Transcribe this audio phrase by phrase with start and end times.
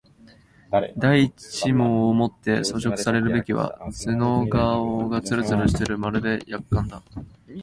[0.97, 7.03] 第一毛をもって装飾されるべきはずの顔がつるつるしてまるで薬缶だ